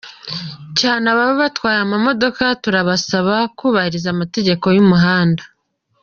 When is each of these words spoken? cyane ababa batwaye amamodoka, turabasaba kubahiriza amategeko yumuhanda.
cyane 0.79 1.03
ababa 1.11 1.35
batwaye 1.41 1.79
amamodoka, 1.85 2.43
turabasaba 2.63 3.35
kubahiriza 3.57 4.07
amategeko 4.15 4.65
yumuhanda. 4.75 5.43